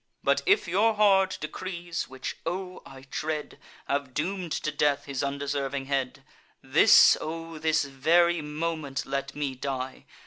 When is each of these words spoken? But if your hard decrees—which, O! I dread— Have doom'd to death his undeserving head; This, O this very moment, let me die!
But 0.23 0.41
if 0.47 0.67
your 0.67 0.95
hard 0.95 1.37
decrees—which, 1.39 2.37
O! 2.47 2.81
I 2.87 3.03
dread— 3.11 3.59
Have 3.87 4.15
doom'd 4.15 4.51
to 4.53 4.71
death 4.71 5.05
his 5.05 5.21
undeserving 5.21 5.85
head; 5.85 6.23
This, 6.63 7.15
O 7.21 7.59
this 7.59 7.83
very 7.83 8.41
moment, 8.41 9.05
let 9.05 9.35
me 9.35 9.53
die! 9.53 10.05